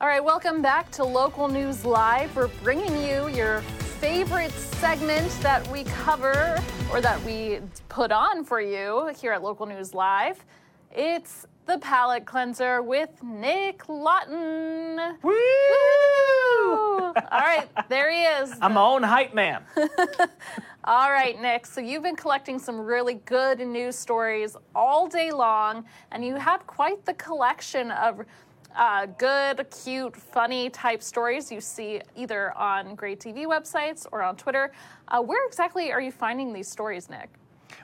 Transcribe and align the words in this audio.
All 0.00 0.06
right, 0.06 0.22
welcome 0.22 0.62
back 0.62 0.92
to 0.92 1.02
Local 1.02 1.48
News 1.48 1.84
Live. 1.84 2.36
We're 2.36 2.46
bringing 2.62 3.02
you 3.02 3.26
your 3.30 3.62
favorite 3.98 4.52
segment 4.52 5.28
that 5.42 5.66
we 5.72 5.82
cover 5.82 6.62
or 6.92 7.00
that 7.00 7.20
we 7.24 7.58
put 7.88 8.12
on 8.12 8.44
for 8.44 8.60
you 8.60 9.12
here 9.20 9.32
at 9.32 9.42
Local 9.42 9.66
News 9.66 9.94
Live. 9.94 10.44
It's 10.92 11.48
the 11.66 11.78
palate 11.78 12.26
cleanser 12.26 12.80
with 12.80 13.10
Nick 13.24 13.88
Lawton. 13.88 15.18
Woo! 15.20 15.32
All 16.70 17.12
right, 17.32 17.66
there 17.88 18.12
he 18.12 18.22
is. 18.22 18.56
I'm 18.62 18.74
my 18.74 18.82
own 18.82 19.02
hype 19.02 19.34
man. 19.34 19.64
All 20.84 21.10
right, 21.10 21.38
Nick. 21.42 21.66
So 21.66 21.80
you've 21.80 22.04
been 22.04 22.16
collecting 22.16 22.60
some 22.60 22.78
really 22.78 23.14
good 23.26 23.58
news 23.58 23.96
stories 23.96 24.56
all 24.76 25.08
day 25.08 25.32
long, 25.32 25.84
and 26.12 26.24
you 26.24 26.36
have 26.36 26.66
quite 26.68 27.04
the 27.04 27.14
collection 27.14 27.90
of 27.90 28.24
uh, 28.78 29.06
good, 29.06 29.66
cute, 29.82 30.16
funny 30.16 30.70
type 30.70 31.02
stories 31.02 31.50
you 31.50 31.60
see 31.60 32.00
either 32.16 32.56
on 32.56 32.94
Gray 32.94 33.16
TV 33.16 33.44
websites 33.44 34.06
or 34.12 34.22
on 34.22 34.36
Twitter. 34.36 34.70
Uh, 35.08 35.20
where 35.20 35.46
exactly 35.48 35.90
are 35.90 36.00
you 36.00 36.12
finding 36.12 36.52
these 36.52 36.68
stories, 36.68 37.10
Nick? 37.10 37.28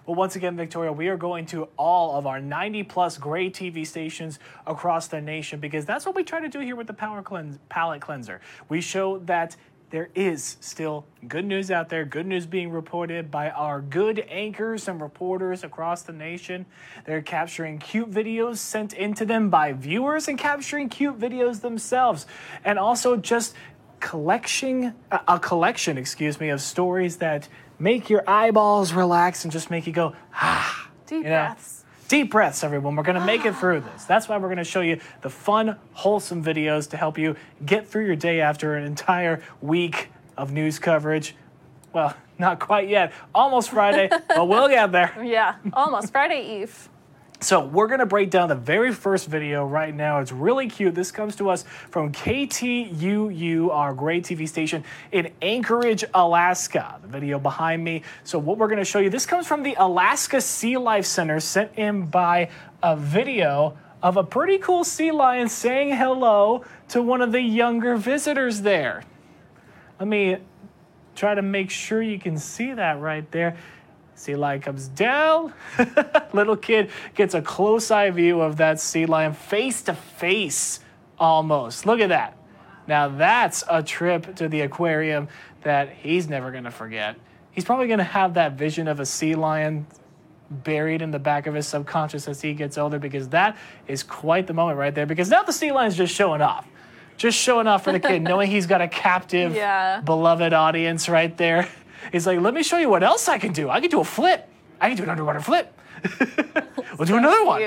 Well, 0.07 0.15
once 0.15 0.37
again, 0.37 0.57
Victoria, 0.57 0.93
we 0.93 1.09
are 1.09 1.17
going 1.17 1.47
to 1.47 1.69
all 1.77 2.17
of 2.17 2.27
our 2.27 2.41
90 2.41 2.85
plus 2.85 3.19
Gray 3.19 3.51
TV 3.51 3.87
stations 3.87 4.39
across 4.67 5.09
the 5.09 5.21
nation 5.21 5.61
because 5.61 5.85
that's 5.85 6.07
what 6.07 6.15
we 6.15 6.23
try 6.23 6.41
to 6.41 6.49
do 6.49 6.61
here 6.61 6.77
with 6.77 6.87
the 6.87 6.95
Power 6.95 7.23
Cleanse, 7.23 7.59
Palate 7.69 8.01
Cleanser. 8.01 8.41
We 8.69 8.81
show 8.81 9.19
that 9.21 9.57
there 9.91 10.11
is 10.15 10.57
still 10.61 11.07
good 11.29 11.45
news 11.45 11.71
out 11.71 11.89
there, 11.89 12.05
good 12.05 12.27
news 12.27 12.47
being 12.47 12.71
reported 12.71 13.31
by 13.31 13.51
our 13.51 13.81
good 13.81 14.25
anchors 14.29 14.89
and 14.89 15.01
reporters 15.01 15.63
across 15.63 16.03
the 16.03 16.13
nation. 16.13 16.67
They're 17.05 17.23
capturing 17.23 17.79
cute 17.79 18.11
videos 18.11 18.57
sent 18.57 18.93
into 18.93 19.25
them 19.25 19.51
by 19.51 19.73
viewers 19.73 20.27
and 20.27 20.39
capturing 20.39 20.89
cute 20.89 21.19
videos 21.19 21.61
themselves. 21.61 22.27
And 22.65 22.79
also 22.79 23.17
just 23.17 23.55
collection 24.01 24.95
a 25.11 25.39
collection, 25.39 25.97
excuse 25.97 26.41
me, 26.41 26.49
of 26.49 26.61
stories 26.61 27.19
that 27.19 27.49
make 27.79 28.11
your 28.11 28.29
eyeballs 28.29 28.93
relax 28.93 29.45
and 29.45 29.53
just 29.53 29.71
make 29.71 29.87
you 29.87 29.93
go, 29.93 30.15
ah. 30.35 30.91
Deep 31.07 31.19
you 31.19 31.23
know? 31.25 31.29
breaths. 31.29 31.84
Deep 32.15 32.31
breaths, 32.31 32.63
everyone. 32.63 32.95
We're 32.95 33.03
going 33.03 33.19
to 33.19 33.27
make 33.27 33.45
it 33.45 33.57
through 33.57 33.81
this. 33.81 34.05
That's 34.05 34.29
why 34.29 34.37
we're 34.37 34.47
going 34.47 34.59
to 34.59 34.63
show 34.63 34.83
you 34.83 35.01
the 35.23 35.31
fun, 35.31 35.75
wholesome 35.95 36.45
videos 36.45 36.89
to 36.91 36.97
help 36.97 37.19
you 37.19 37.35
get 37.67 37.89
through 37.89 38.07
your 38.07 38.15
day 38.15 38.41
after 38.41 38.77
an 38.77 38.85
entire 38.85 39.43
week 39.61 40.11
of 40.37 40.53
news 40.53 40.79
coverage. 40.79 41.35
Well, 41.93 42.15
not 42.39 42.61
quite 42.61 42.89
yet. 42.89 43.13
Almost 43.35 43.71
Friday, 43.71 44.09
but 44.29 44.47
we'll 44.47 44.69
get 44.69 44.93
there. 44.93 45.13
Yeah, 45.25 45.57
almost 45.73 46.13
Friday 46.13 46.63
Eve. 46.63 46.89
So 47.41 47.67
we're 47.67 47.89
gonna 47.89 48.07
break 48.07 48.31
down 48.31 48.49
the 48.49 48.55
very 48.55 48.93
first 48.93 49.29
video 49.29 49.67
right 49.67 49.95
now. 49.95 50.21
It's 50.21 50.33
really 50.33 50.69
cute. 50.69 50.95
This 50.95 51.13
comes 51.13 51.37
to 51.37 51.51
us 51.51 51.65
from 51.91 52.11
KTUU, 52.11 53.71
our 53.71 53.93
Gray 53.93 54.21
TV 54.21 54.49
station 54.49 54.83
in 55.13 55.31
Anchorage, 55.43 56.05
Alaska. 56.15 56.99
The 57.03 57.09
video 57.09 57.39
behind 57.39 57.85
me. 57.85 58.03
So 58.23 58.39
what 58.39 58.57
we're 58.57 58.69
gonna 58.69 58.85
show 58.85 58.99
you, 58.99 59.11
this 59.11 59.27
comes 59.27 59.47
from 59.47 59.63
the 59.63 59.75
Alaska 59.79 60.41
Sea 60.41 60.79
Life 60.79 61.05
Center, 61.05 61.39
sent 61.39 61.73
in 61.77 62.07
by 62.07 62.49
a 62.83 62.97
video 62.97 63.77
of 64.03 64.17
a 64.17 64.25
pretty 64.25 64.59
cool 64.59 64.85
sea 64.85 65.11
lion 65.11 65.49
saying 65.49 65.95
hello 65.95 66.65
to 66.89 67.03
one 67.03 67.21
of 67.21 67.33
the 67.33 67.41
younger 67.41 67.97
visitors 67.97 68.63
there. 68.63 69.03
Let 69.99 70.09
me 70.09 70.39
try 71.15 71.35
to 71.35 71.43
make 71.43 71.71
sure 71.71 72.03
you 72.03 72.19
can 72.19 72.37
see 72.37 72.73
that 72.73 73.01
right 73.01 73.31
there. 73.31 73.57
Sea 74.15 74.37
lion 74.37 74.61
comes 74.61 74.89
down. 74.89 75.53
Little 76.33 76.57
kid 76.57 76.91
gets 77.15 77.35
a 77.35 77.43
close 77.43 77.91
eye 77.91 78.11
view 78.11 78.41
of 78.41 78.57
that 78.59 78.81
sea 78.81 79.07
lion 79.07 79.33
face 79.33 79.83
to 79.83 79.95
face 79.95 80.81
almost. 81.19 81.85
Look 81.87 82.01
at 82.01 82.11
that. 82.11 82.37
Now 82.87 83.09
that's 83.09 83.65
a 83.69 83.83
trip 83.83 84.37
to 84.37 84.49
the 84.49 84.61
aquarium 84.63 85.29
that 85.63 85.91
he's 85.91 86.29
never 86.29 86.51
going 86.53 86.65
to 86.65 86.71
forget. 86.71 87.17
He's 87.51 87.65
probably 87.65 87.87
going 87.87 87.99
to 87.99 88.05
have 88.05 88.35
that 88.35 88.53
vision 88.53 88.89
of 88.89 89.01
a 89.01 89.07
sea 89.07 89.35
lion 89.35 89.87
buried 90.51 91.01
in 91.03 91.11
the 91.11 91.19
back 91.19 91.47
of 91.47 91.55
his 91.55 91.67
subconscious 91.67 92.29
as 92.29 92.41
he 92.41 92.53
gets 92.53 92.77
older 92.79 92.99
because 92.99 93.31
that 93.31 93.57
is 93.89 94.03
quite 94.03 94.47
the 94.47 94.53
moment 94.53 94.79
right 94.79 94.95
there 94.95 95.07
because 95.07 95.31
now 95.31 95.43
the 95.43 95.53
sea 95.53 95.73
lion's 95.73 95.97
just 95.97 96.15
showing 96.15 96.41
off. 96.43 96.67
Just 97.17 97.39
showing 97.39 97.67
off 97.69 97.85
for 97.85 97.93
the 97.93 98.01
kid, 98.01 98.23
knowing 98.23 98.51
he's 98.51 98.67
got 98.67 98.81
a 98.81 98.89
captive, 98.89 99.55
Yeah. 99.55 100.01
beloved 100.01 100.53
audience 100.53 101.09
right 101.09 101.35
there. 101.37 101.69
He's 102.13 102.27
like, 102.27 102.41
let 102.41 102.55
me 102.55 102.63
show 102.63 102.79
you 102.79 102.89
what 102.89 103.03
else 103.03 103.29
I 103.29 103.39
can 103.39 103.53
do. 103.53 103.71
I 103.71 103.81
can 103.81 103.91
do 103.91 104.01
a 104.01 104.05
flip. 104.05 104.49
I 104.81 104.89
can 104.89 104.97
do 104.97 105.03
an 105.03 105.11
underwater 105.11 105.41
flip. 105.41 105.79
we'll 106.99 107.07
do 107.07 107.17
another 107.17 107.45
one. 107.45 107.63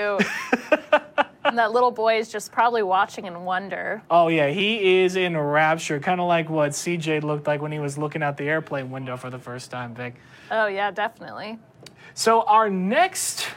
And 1.48 1.58
that 1.58 1.72
little 1.72 1.92
boy 1.92 2.20
is 2.20 2.30
just 2.30 2.52
probably 2.52 2.84
watching 2.84 3.26
in 3.26 3.46
wonder. 3.46 4.02
Oh 4.12 4.28
yeah, 4.28 4.50
he 4.50 5.02
is 5.02 5.16
in 5.16 5.38
rapture, 5.38 6.00
kind 6.00 6.20
of 6.20 6.28
like 6.28 6.50
what 6.50 6.72
CJ 6.72 7.24
looked 7.24 7.48
like 7.48 7.62
when 7.62 7.72
he 7.72 7.80
was 7.80 7.98
looking 7.98 8.22
out 8.22 8.36
the 8.36 8.50
airplane 8.50 8.92
window 8.92 9.16
for 9.16 9.30
the 9.30 9.40
first 9.40 9.72
time, 9.72 9.96
Vic. 9.96 10.16
Oh, 10.52 10.68
yeah, 10.68 10.92
definitely. 10.92 11.58
So 12.14 12.42
our 12.42 12.70
next 12.70 13.48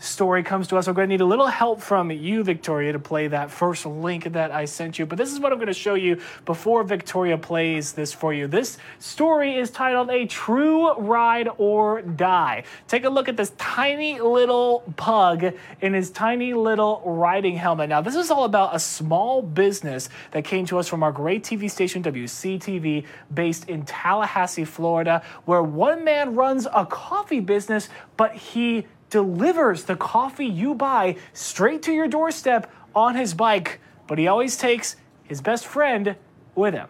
story 0.00 0.42
comes 0.42 0.66
to 0.68 0.76
us. 0.76 0.86
We're 0.86 0.94
going 0.94 1.08
to 1.08 1.14
need 1.14 1.20
a 1.20 1.26
little 1.26 1.46
help 1.46 1.80
from 1.80 2.10
you, 2.10 2.42
Victoria, 2.42 2.92
to 2.92 2.98
play 2.98 3.28
that 3.28 3.50
first 3.50 3.84
link 3.86 4.32
that 4.32 4.50
I 4.50 4.64
sent 4.64 4.98
you. 4.98 5.06
But 5.06 5.18
this 5.18 5.30
is 5.32 5.38
what 5.38 5.52
I'm 5.52 5.58
going 5.58 5.68
to 5.68 5.74
show 5.74 5.94
you 5.94 6.20
before 6.46 6.82
Victoria 6.82 7.36
plays 7.36 7.92
this 7.92 8.12
for 8.12 8.32
you. 8.32 8.46
This 8.46 8.78
story 8.98 9.56
is 9.56 9.70
titled 9.70 10.10
A 10.10 10.26
True 10.26 10.94
Ride 10.94 11.48
or 11.58 12.00
Die. 12.02 12.64
Take 12.88 13.04
a 13.04 13.10
look 13.10 13.28
at 13.28 13.36
this 13.36 13.52
tiny 13.58 14.20
little 14.20 14.82
pug 14.96 15.54
in 15.82 15.92
his 15.92 16.10
tiny 16.10 16.54
little 16.54 17.02
riding 17.04 17.56
helmet. 17.56 17.90
Now, 17.90 18.00
this 18.00 18.16
is 18.16 18.30
all 18.30 18.44
about 18.44 18.74
a 18.74 18.80
small 18.80 19.42
business 19.42 20.08
that 20.30 20.44
came 20.44 20.64
to 20.66 20.78
us 20.78 20.88
from 20.88 21.02
our 21.02 21.12
Gray 21.12 21.38
TV 21.38 21.70
station, 21.70 22.02
WCTV, 22.02 23.04
based 23.32 23.68
in 23.68 23.84
Tallahassee, 23.84 24.64
Florida, 24.64 25.22
where 25.44 25.62
one 25.62 26.04
man 26.04 26.34
runs 26.34 26.66
a 26.72 26.86
coffee 26.86 27.40
business, 27.40 27.90
but 28.16 28.34
he 28.34 28.86
delivers 29.10 29.84
the 29.84 29.96
coffee 29.96 30.46
you 30.46 30.74
buy 30.74 31.16
straight 31.32 31.82
to 31.82 31.92
your 31.92 32.08
doorstep 32.08 32.70
on 32.94 33.14
his 33.14 33.34
bike, 33.34 33.80
but 34.06 34.18
he 34.18 34.26
always 34.26 34.56
takes 34.56 34.96
his 35.24 35.40
best 35.40 35.66
friend 35.66 36.16
with 36.54 36.74
him. 36.74 36.88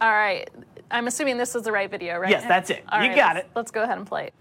All 0.00 0.12
right. 0.12 0.48
I'm 0.90 1.06
assuming 1.06 1.38
this 1.38 1.54
is 1.54 1.62
the 1.62 1.72
right 1.72 1.90
video, 1.90 2.18
right? 2.18 2.30
Yes, 2.30 2.44
that's 2.46 2.70
it. 2.70 2.84
All 2.88 3.02
You 3.02 3.08
right, 3.08 3.16
got 3.16 3.36
it. 3.36 3.48
Let's 3.54 3.70
go 3.70 3.82
ahead 3.82 3.98
and 3.98 4.06
play 4.06 4.26
it. 4.26 4.34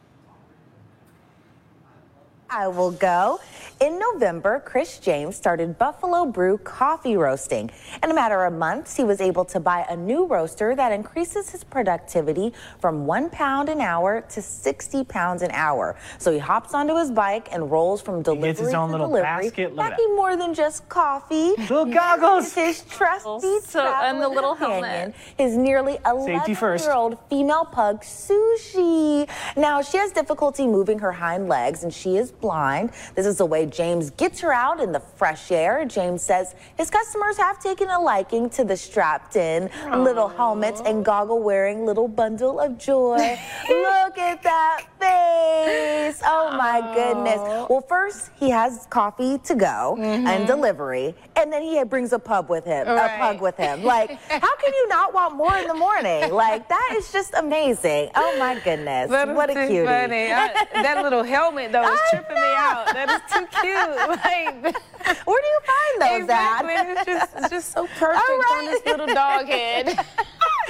I 2.55 2.67
will 2.67 2.91
go. 2.91 3.39
In 3.81 3.99
November, 3.99 4.61
Chris 4.63 4.99
James 4.99 5.35
started 5.35 5.77
Buffalo 5.79 6.25
Brew 6.25 6.59
coffee 6.59 7.17
roasting. 7.17 7.71
In 8.03 8.11
a 8.11 8.13
matter 8.13 8.43
of 8.45 8.53
months, 8.53 8.95
he 8.95 9.03
was 9.03 9.19
able 9.19 9.43
to 9.45 9.59
buy 9.59 9.85
a 9.89 9.97
new 9.97 10.25
roaster 10.25 10.75
that 10.75 10.91
increases 10.91 11.49
his 11.49 11.63
productivity 11.63 12.53
from 12.79 13.07
one 13.07 13.31
pound 13.31 13.69
an 13.69 13.81
hour 13.81 14.21
to 14.29 14.41
60 14.41 15.03
pounds 15.05 15.41
an 15.41 15.49
hour. 15.51 15.95
So 16.19 16.31
he 16.31 16.37
hops 16.37 16.75
onto 16.75 16.95
his 16.95 17.09
bike 17.09 17.49
and 17.51 17.71
rolls 17.71 18.01
from 18.01 18.21
delivery 18.21 18.49
he 18.49 18.53
gets 18.53 18.59
his 18.59 18.73
own 18.75 18.89
to 18.89 18.91
little 18.93 19.07
delivery, 19.07 19.49
basket. 19.49 19.75
Look 19.75 19.89
packing 19.89 20.15
more 20.15 20.37
than 20.37 20.53
just 20.53 20.87
coffee. 20.87 21.53
Little 21.57 21.85
goggles. 21.85 22.53
His 22.53 22.83
trusty 22.83 23.59
So- 23.63 23.83
and 23.85 24.21
the 24.21 24.29
little 24.29 24.55
companion, 24.55 24.83
helmet. 24.83 25.15
His 25.37 25.57
nearly 25.57 25.97
Safety 26.05 26.53
first. 26.53 26.85
11-year-old 26.85 27.17
female 27.29 27.65
pug, 27.65 28.01
Sushi. 28.03 29.27
Now, 29.57 29.81
she 29.81 29.97
has 29.97 30.11
difficulty 30.11 30.67
moving 30.67 30.99
her 30.99 31.11
hind 31.11 31.49
legs 31.49 31.83
and 31.83 31.91
she 31.91 32.15
is 32.17 32.31
blind. 32.43 32.91
This 33.15 33.25
is 33.25 33.37
the 33.37 33.45
way 33.45 33.65
James 33.65 34.11
gets 34.11 34.41
her 34.41 34.53
out 34.53 34.81
in 34.81 34.91
the 34.91 34.99
fresh 34.99 35.49
air. 35.49 35.85
James 35.85 36.21
says 36.21 36.53
his 36.77 36.89
customers 36.89 37.37
have 37.37 37.57
taken 37.59 37.89
a 37.89 37.99
liking 37.99 38.49
to 38.51 38.65
the 38.65 38.75
strapped 38.75 39.37
in 39.37 39.69
little 39.95 40.27
helmet 40.27 40.75
and 40.85 41.05
goggle 41.05 41.41
wearing 41.41 41.85
little 41.85 42.09
bundle 42.09 42.59
of 42.59 42.77
joy. 42.77 43.17
Look 43.69 44.17
at 44.17 44.43
that 44.43 44.83
face. 44.99 46.21
Oh 46.25 46.55
my 46.57 46.81
goodness. 46.93 47.39
Well, 47.69 47.85
first 47.87 48.29
he 48.37 48.49
has 48.49 48.87
coffee 48.89 49.37
to 49.45 49.55
go 49.55 49.95
and 49.97 50.27
mm-hmm. 50.27 50.45
delivery, 50.45 51.15
and 51.37 51.51
then 51.51 51.61
he 51.61 51.81
brings 51.85 52.11
a 52.11 52.19
pub 52.19 52.49
with 52.49 52.65
him, 52.65 52.87
a 52.87 52.93
Right. 52.93 53.19
pug 53.19 53.41
with 53.41 53.55
him. 53.55 53.83
Like, 53.83 54.11
how 54.29 54.55
can 54.57 54.73
you 54.73 54.87
not 54.89 55.13
want 55.13 55.35
more 55.35 55.55
in 55.57 55.67
the 55.67 55.73
morning? 55.73 56.31
Like, 56.33 56.67
that 56.67 56.95
is 56.97 57.11
just 57.11 57.33
amazing. 57.35 58.09
Oh 58.15 58.35
my 58.37 58.59
goodness. 58.59 59.09
That 59.09 59.33
what 59.33 59.49
a 59.49 59.53
cutie. 59.67 59.85
funny. 59.85 60.31
I- 60.31 60.67
that 60.73 61.03
little 61.03 61.23
helmet 61.23 61.71
though 61.71 61.83
is 61.83 61.99
I 62.13 62.17
tripping 62.33 62.41
me 62.41 62.55
out. 62.55 62.85
That 62.93 63.09
is 63.09 63.33
too 63.33 63.45
cute. 63.61 63.73
Like 65.03 65.25
Where 65.25 65.41
do 65.41 65.47
you 65.47 65.59
find 65.65 66.01
those 66.01 66.21
exactly. 66.21 66.73
at? 66.73 66.87
It's 66.89 67.05
just 67.05 67.35
it's 67.37 67.49
just 67.49 67.71
so 67.73 67.87
perfect 67.87 68.03
All 68.29 68.37
right. 68.37 68.59
on 68.59 68.65
this 68.71 68.85
little 68.85 69.07
dog 69.07 69.45
head. 69.47 69.87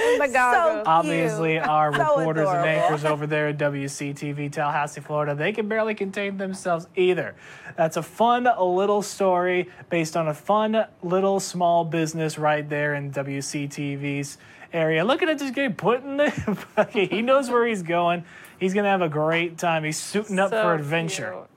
and 0.00 0.20
the 0.20 0.28
So. 0.32 0.82
Obviously, 0.86 1.58
our 1.58 1.94
So 1.94 2.16
reporters 2.18 2.48
and 2.48 2.66
anchors 2.66 3.04
over 3.04 3.26
there 3.26 3.48
at 3.48 3.58
WCTV 3.58 4.50
Tallahassee, 4.52 5.00
Florida, 5.00 5.34
they 5.34 5.52
can 5.52 5.68
barely 5.68 5.94
contain 5.94 6.36
themselves 6.36 6.88
either. 6.96 7.34
That's 7.76 7.96
a 7.96 8.02
fun 8.02 8.48
little 8.58 9.02
story 9.02 9.68
based 9.90 10.16
on 10.16 10.28
a 10.28 10.34
fun 10.34 10.84
little 11.02 11.40
small 11.40 11.84
business 11.84 12.38
right 12.38 12.68
there 12.68 12.94
in 12.94 13.12
WCTV's 13.12 14.38
area. 14.72 15.04
Look 15.04 15.22
at 15.22 15.28
it 15.28 15.38
just 15.38 15.54
getting 15.54 15.74
put 15.74 16.02
in 16.02 16.16
the. 16.16 16.88
he 16.90 17.22
knows 17.22 17.50
where 17.50 17.66
he's 17.66 17.82
going. 17.82 18.24
He's 18.58 18.74
gonna 18.74 18.88
have 18.90 19.02
a 19.02 19.08
great 19.08 19.58
time. 19.58 19.84
He's 19.84 19.98
suiting 19.98 20.38
up 20.38 20.50
So 20.50 20.62
for 20.62 20.74
adventure. 20.74 21.32
cute. 21.32 21.48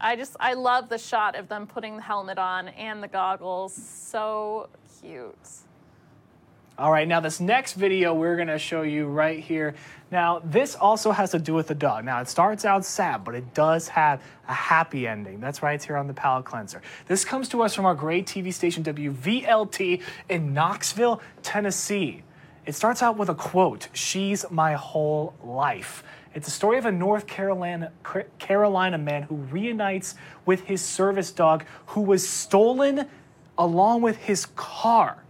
I 0.00 0.16
just 0.16 0.36
I 0.38 0.54
love 0.54 0.88
the 0.88 0.98
shot 0.98 1.34
of 1.34 1.48
them 1.48 1.66
putting 1.66 1.96
the 1.96 2.02
helmet 2.02 2.38
on 2.38 2.68
and 2.68 3.02
the 3.02 3.08
goggles. 3.08 3.74
So 3.74 4.68
cute. 5.00 5.36
All 6.78 6.92
right, 6.92 7.08
now 7.08 7.18
this 7.18 7.40
next 7.40 7.72
video 7.72 8.14
we're 8.14 8.36
going 8.36 8.46
to 8.46 8.58
show 8.58 8.82
you 8.82 9.06
right 9.06 9.40
here. 9.40 9.74
Now, 10.12 10.40
this 10.44 10.76
also 10.76 11.10
has 11.10 11.32
to 11.32 11.40
do 11.40 11.52
with 11.52 11.66
the 11.66 11.74
dog. 11.74 12.04
Now, 12.04 12.20
it 12.20 12.28
starts 12.28 12.64
out 12.64 12.84
sad, 12.84 13.24
but 13.24 13.34
it 13.34 13.52
does 13.52 13.88
have 13.88 14.22
a 14.46 14.54
happy 14.54 15.08
ending. 15.08 15.40
That's 15.40 15.60
right, 15.60 15.74
it's 15.74 15.84
here 15.84 15.96
on 15.96 16.06
the 16.06 16.14
Palate 16.14 16.44
Cleanser. 16.44 16.80
This 17.08 17.24
comes 17.24 17.48
to 17.48 17.62
us 17.62 17.74
from 17.74 17.84
our 17.84 17.96
Gray 17.96 18.22
TV 18.22 18.54
station 18.54 18.84
WVLT 18.84 20.00
in 20.28 20.54
Knoxville, 20.54 21.20
Tennessee. 21.42 22.22
It 22.64 22.76
starts 22.76 23.02
out 23.02 23.16
with 23.16 23.28
a 23.28 23.34
quote 23.34 23.88
She's 23.92 24.44
my 24.48 24.74
whole 24.74 25.34
life. 25.42 26.04
It's 26.38 26.46
a 26.46 26.52
story 26.52 26.78
of 26.78 26.86
a 26.86 26.92
North 26.92 27.26
Carolina, 27.26 27.90
Carolina 28.38 28.96
man 28.96 29.24
who 29.24 29.34
reunites 29.50 30.14
with 30.46 30.60
his 30.66 30.80
service 30.80 31.32
dog 31.32 31.64
who 31.86 32.00
was 32.00 32.28
stolen 32.28 33.08
along 33.58 34.02
with 34.02 34.18
his 34.18 34.46
car. 34.54 35.24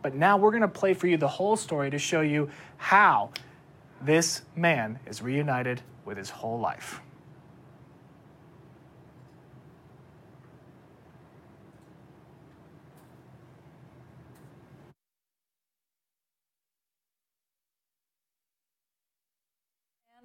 But 0.00 0.14
now 0.14 0.38
we're 0.38 0.52
going 0.52 0.62
to 0.62 0.68
play 0.68 0.94
for 0.94 1.06
you 1.06 1.18
the 1.18 1.28
whole 1.28 1.54
story 1.58 1.90
to 1.90 1.98
show 1.98 2.22
you 2.22 2.48
how 2.78 3.28
this 4.00 4.40
man 4.56 4.98
is 5.04 5.20
reunited 5.20 5.82
with 6.06 6.16
his 6.16 6.30
whole 6.30 6.58
life. 6.58 7.02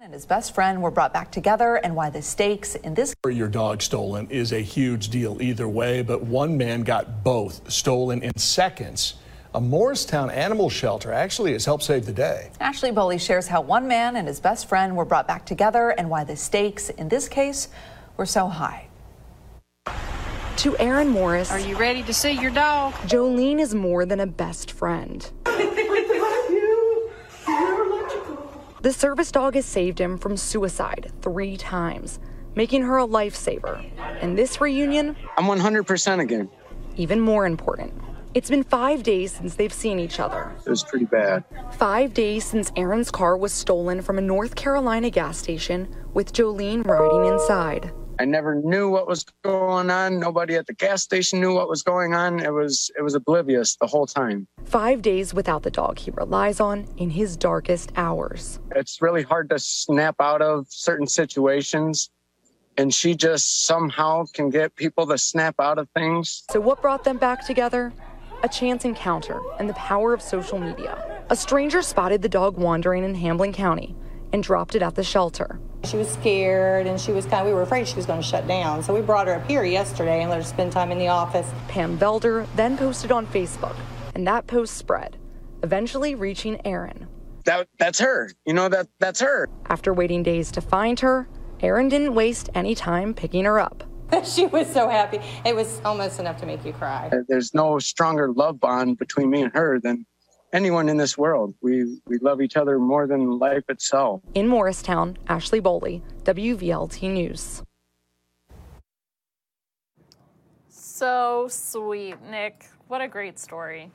And 0.04 0.12
his 0.12 0.26
best 0.26 0.54
friend 0.54 0.82
were 0.82 0.90
brought 0.90 1.14
back 1.14 1.32
together 1.32 1.76
and 1.76 1.96
why 1.96 2.10
the 2.10 2.20
stakes 2.20 2.74
in 2.74 2.92
this 2.92 3.14
your 3.26 3.48
dog 3.48 3.80
stolen 3.80 4.28
is 4.28 4.52
a 4.52 4.60
huge 4.60 5.08
deal 5.08 5.40
either 5.40 5.66
way 5.66 6.02
but 6.02 6.22
one 6.22 6.58
man 6.58 6.82
got 6.82 7.24
both 7.24 7.72
stolen 7.72 8.22
in 8.22 8.36
seconds 8.36 9.14
a 9.54 9.60
Morristown 9.60 10.28
animal 10.30 10.68
shelter 10.68 11.10
actually 11.10 11.52
has 11.52 11.64
helped 11.64 11.84
save 11.84 12.04
the 12.06 12.12
day. 12.12 12.50
Ashley 12.58 12.90
Boley 12.90 13.20
shares 13.20 13.46
how 13.46 13.60
one 13.60 13.86
man 13.86 14.16
and 14.16 14.26
his 14.26 14.40
best 14.40 14.68
friend 14.68 14.96
were 14.96 15.04
brought 15.04 15.28
back 15.28 15.46
together 15.46 15.90
and 15.90 16.10
why 16.10 16.24
the 16.24 16.34
stakes 16.34 16.90
in 16.90 17.08
this 17.08 17.28
case 17.28 17.68
were 18.16 18.26
so 18.26 18.48
high. 18.48 18.88
To 20.56 20.76
Aaron 20.78 21.08
Morris, 21.08 21.52
are 21.52 21.60
you 21.60 21.76
ready 21.76 22.02
to 22.02 22.12
see 22.12 22.32
your 22.32 22.50
dog? 22.50 22.94
Jolene 23.06 23.60
is 23.60 23.76
more 23.76 24.04
than 24.04 24.18
a 24.18 24.26
best 24.26 24.72
friend. 24.72 25.30
The 28.84 28.92
service 28.92 29.32
dog 29.32 29.54
has 29.54 29.64
saved 29.64 29.98
him 29.98 30.18
from 30.18 30.36
suicide 30.36 31.10
three 31.22 31.56
times, 31.56 32.18
making 32.54 32.82
her 32.82 32.98
a 32.98 33.06
lifesaver. 33.06 33.82
And 34.20 34.36
this 34.36 34.60
reunion, 34.60 35.16
I'm 35.38 35.46
100% 35.46 36.20
again. 36.20 36.50
Even 36.96 37.18
more 37.18 37.46
important. 37.46 37.94
It's 38.34 38.50
been 38.50 38.62
five 38.62 39.02
days 39.02 39.32
since 39.32 39.54
they've 39.54 39.72
seen 39.72 39.98
each 39.98 40.20
other. 40.20 40.52
It 40.66 40.68
was 40.68 40.84
pretty 40.84 41.06
bad. 41.06 41.44
Five 41.78 42.12
days 42.12 42.44
since 42.44 42.70
Aaron's 42.76 43.10
car 43.10 43.38
was 43.38 43.54
stolen 43.54 44.02
from 44.02 44.18
a 44.18 44.20
North 44.20 44.54
Carolina 44.54 45.08
gas 45.08 45.38
station 45.38 45.88
with 46.12 46.34
Jolene 46.34 46.84
riding 46.86 47.24
inside. 47.32 47.90
I 48.18 48.24
never 48.24 48.54
knew 48.54 48.90
what 48.90 49.06
was 49.06 49.24
going 49.42 49.90
on. 49.90 50.20
Nobody 50.20 50.54
at 50.54 50.66
the 50.66 50.72
gas 50.72 51.02
station 51.02 51.40
knew 51.40 51.54
what 51.54 51.68
was 51.68 51.82
going 51.82 52.14
on. 52.14 52.40
It 52.40 52.52
was 52.52 52.90
it 52.96 53.02
was 53.02 53.14
oblivious 53.14 53.76
the 53.76 53.86
whole 53.86 54.06
time. 54.06 54.46
5 54.64 55.02
days 55.02 55.34
without 55.34 55.62
the 55.62 55.70
dog 55.70 55.98
he 55.98 56.10
relies 56.10 56.60
on 56.60 56.86
in 56.96 57.10
his 57.10 57.36
darkest 57.36 57.92
hours. 57.96 58.60
It's 58.74 59.02
really 59.02 59.22
hard 59.22 59.50
to 59.50 59.58
snap 59.58 60.16
out 60.20 60.42
of 60.42 60.66
certain 60.68 61.06
situations 61.06 62.10
and 62.76 62.92
she 62.92 63.14
just 63.14 63.66
somehow 63.66 64.24
can 64.32 64.50
get 64.50 64.74
people 64.74 65.06
to 65.06 65.18
snap 65.18 65.54
out 65.60 65.78
of 65.78 65.88
things. 65.90 66.42
So 66.50 66.60
what 66.60 66.82
brought 66.82 67.04
them 67.04 67.18
back 67.18 67.46
together? 67.46 67.92
a 68.44 68.48
chance 68.48 68.84
encounter, 68.84 69.40
and 69.58 69.70
the 69.70 69.74
power 69.74 70.12
of 70.12 70.20
social 70.20 70.58
media. 70.58 71.02
A 71.30 71.36
stranger 71.36 71.80
spotted 71.80 72.20
the 72.20 72.28
dog 72.28 72.58
wandering 72.58 73.02
in 73.02 73.14
Hamblen 73.14 73.54
County 73.54 73.96
and 74.34 74.42
dropped 74.42 74.74
it 74.74 74.82
at 74.82 74.96
the 74.96 75.02
shelter. 75.02 75.58
She 75.84 75.96
was 75.96 76.10
scared 76.10 76.86
and 76.86 77.00
she 77.00 77.12
was 77.12 77.26
kind 77.26 77.42
of, 77.42 77.46
we 77.46 77.52
were 77.52 77.62
afraid 77.62 77.86
she 77.86 77.96
was 77.96 78.06
going 78.06 78.20
to 78.20 78.26
shut 78.26 78.48
down. 78.48 78.82
So 78.82 78.94
we 78.94 79.00
brought 79.00 79.26
her 79.26 79.34
up 79.34 79.46
here 79.46 79.64
yesterday 79.64 80.22
and 80.22 80.30
let 80.30 80.36
her 80.36 80.44
spend 80.44 80.72
time 80.72 80.90
in 80.90 80.98
the 80.98 81.08
office. 81.08 81.50
Pam 81.68 81.98
Velder 81.98 82.46
then 82.56 82.76
posted 82.76 83.12
on 83.12 83.26
Facebook, 83.26 83.76
and 84.14 84.26
that 84.26 84.46
post 84.46 84.76
spread, 84.76 85.18
eventually 85.62 86.14
reaching 86.14 86.60
Aaron. 86.66 87.06
That, 87.44 87.68
that's 87.78 87.98
her. 87.98 88.30
You 88.46 88.54
know, 88.54 88.68
that, 88.68 88.88
that's 88.98 89.20
her. 89.20 89.48
After 89.66 89.92
waiting 89.92 90.22
days 90.22 90.50
to 90.52 90.60
find 90.60 90.98
her, 91.00 91.28
Aaron 91.60 91.88
didn't 91.88 92.14
waste 92.14 92.48
any 92.54 92.74
time 92.74 93.14
picking 93.14 93.44
her 93.44 93.60
up. 93.60 93.84
she 94.24 94.46
was 94.46 94.70
so 94.70 94.88
happy. 94.88 95.20
It 95.44 95.54
was 95.54 95.80
almost 95.84 96.20
enough 96.20 96.38
to 96.40 96.46
make 96.46 96.64
you 96.64 96.72
cry. 96.72 97.10
There's 97.28 97.54
no 97.54 97.78
stronger 97.78 98.32
love 98.32 98.60
bond 98.60 98.98
between 98.98 99.30
me 99.30 99.42
and 99.42 99.52
her 99.52 99.80
than 99.80 100.06
anyone 100.54 100.88
in 100.88 100.96
this 100.96 101.18
world. 101.18 101.54
We 101.60 102.00
we 102.06 102.18
love 102.18 102.40
each 102.40 102.56
other 102.56 102.78
more 102.78 103.06
than 103.06 103.38
life 103.38 103.64
itself. 103.68 104.22
In 104.34 104.46
Morristown, 104.48 105.18
Ashley 105.28 105.60
Bowley, 105.60 106.02
WVLT 106.22 107.10
News. 107.12 107.62
So 110.68 111.48
sweet, 111.50 112.22
Nick. 112.22 112.66
What 112.88 113.02
a 113.02 113.08
great 113.08 113.38
story. 113.38 113.90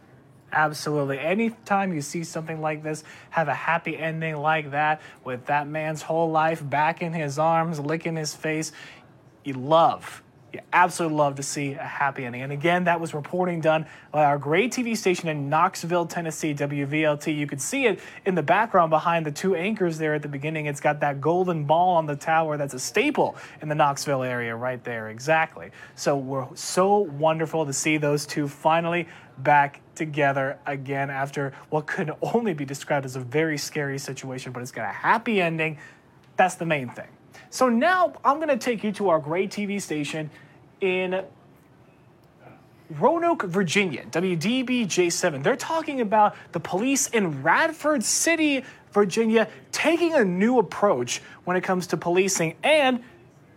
Absolutely. 0.52 1.20
Anytime 1.20 1.94
you 1.94 2.02
see 2.02 2.24
something 2.24 2.60
like 2.60 2.84
this, 2.84 3.04
have 3.30 3.48
a 3.48 3.54
happy 3.54 3.98
ending 3.98 4.36
like 4.38 4.72
that, 4.72 5.00
with 5.24 5.46
that 5.46 5.68
man's 5.68 6.02
whole 6.02 6.32
life 6.32 6.68
back 6.68 7.02
in 7.02 7.14
his 7.14 7.38
arms, 7.38 7.80
licking 7.80 8.16
his 8.16 8.34
face, 8.36 8.72
you 9.44 9.54
love, 9.54 10.24
you 10.54 10.60
absolutely 10.74 11.18
love 11.18 11.36
to 11.36 11.44
see 11.44 11.74
a 11.74 11.84
happy 11.84 12.26
ending. 12.26 12.42
And 12.42 12.52
again, 12.52 12.86
that 12.86 13.00
was 13.00 13.14
reporting 13.14 13.62
done 13.62 13.86
by 14.12 14.26
our 14.26 14.38
Gray 14.38 14.68
TV 14.68 14.98
station 14.98 15.30
in 15.30 15.50
Knoxville, 15.50 16.08
Tennessee, 16.08 16.54
WVLT. 16.54 17.36
You 17.36 17.46
could 17.46 17.62
see 17.62 17.86
it 17.86 18.00
in 18.26 18.36
the 18.36 18.42
background 18.42 18.90
behind 18.90 19.26
the 19.26 19.32
two 19.32 19.56
anchors 19.56 19.98
there 19.98 20.16
at 20.16 20.22
the 20.22 20.28
beginning. 20.28 20.66
It's 20.66 20.82
got 20.82 21.02
that 21.02 21.22
golden 21.22 21.66
ball 21.66 21.96
on 21.96 22.06
the 22.08 22.16
tower 22.16 22.58
that's 22.58 22.74
a 22.74 22.80
staple 22.80 23.36
in 23.62 23.70
the 23.70 23.76
Knoxville 23.76 24.24
area 24.24 24.56
right 24.56 24.84
there, 24.84 25.10
exactly. 25.10 25.72
So 25.96 26.18
we're 26.18 26.48
so 26.56 26.98
wonderful 26.98 27.66
to 27.66 27.74
see 27.74 27.98
those 27.98 28.26
two 28.26 28.48
finally 28.48 29.08
back 29.38 29.82
together 29.96 30.58
again 30.66 31.10
after 31.10 31.54
what 31.70 31.86
could 31.86 32.12
only 32.22 32.54
be 32.54 32.66
described 32.66 33.06
as 33.06 33.16
a 33.16 33.20
very 33.20 33.58
scary 33.58 34.00
situation, 34.00 34.52
but 34.52 34.62
it's 34.62 34.72
got 34.72 34.90
a 34.90 34.94
happy 34.94 35.42
ending. 35.42 35.78
That's 36.38 36.56
the 36.56 36.66
main 36.66 36.90
thing. 36.90 37.08
So 37.50 37.68
now 37.68 38.14
I'm 38.24 38.38
going 38.38 38.50
to 38.50 38.58
take 38.58 38.84
you 38.84 38.92
to 38.94 39.10
our 39.10 39.20
Gray 39.20 39.48
TV 39.48 39.82
station 39.82 40.30
in 40.82 41.24
Roanoke, 42.92 43.44
Virginia, 43.44 44.06
WDBJ7. 44.06 45.44
They're 45.44 45.56
talking 45.56 46.02
about 46.02 46.36
the 46.52 46.60
police 46.60 47.08
in 47.08 47.44
Radford 47.44 48.04
City, 48.04 48.64
Virginia, 48.92 49.48
taking 49.72 50.14
a 50.14 50.24
new 50.24 50.60
approach 50.60 51.22
when 51.44 51.58
it 51.58 51.62
comes 51.62 51.88
to 51.88 51.98
policing, 51.98 52.56
and 52.64 53.04